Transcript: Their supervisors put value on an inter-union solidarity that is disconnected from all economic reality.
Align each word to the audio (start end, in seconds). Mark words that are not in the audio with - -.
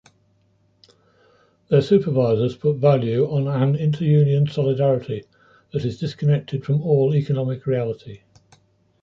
Their 1.67 1.83
supervisors 1.83 2.55
put 2.55 2.77
value 2.77 3.27
on 3.29 3.47
an 3.47 3.75
inter-union 3.75 4.47
solidarity 4.47 5.25
that 5.73 5.85
is 5.85 5.99
disconnected 5.99 6.65
from 6.65 6.81
all 6.81 7.13
economic 7.13 7.67
reality. 7.67 8.21